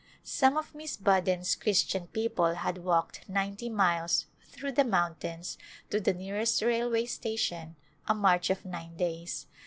Some 0.23 0.57
of 0.57 0.73
Miss 0.73 0.97
Budden's 0.97 1.53
Christian 1.53 2.07
people 2.07 2.55
had 2.55 2.79
walked 2.79 3.29
ninety 3.29 3.69
miles 3.69 4.25
through 4.47 4.71
the 4.71 4.83
mountains 4.83 5.59
to 5.91 5.99
the 5.99 6.11
nearest 6.11 6.63
rail 6.63 6.89
way 6.89 7.05
station— 7.05 7.75
a 8.09 8.15
march 8.15 8.49
of 8.49 8.65
nine 8.65 8.97
days. 8.97 9.45